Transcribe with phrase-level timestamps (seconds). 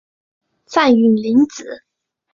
[0.65, 1.83] 范允临子。